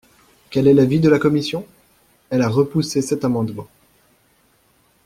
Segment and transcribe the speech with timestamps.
[0.49, 1.63] Quel est l’avis de la commission?
[2.31, 3.67] Elle a repoussé cet amendement.